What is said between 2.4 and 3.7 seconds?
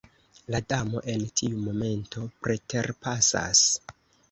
preterpasas.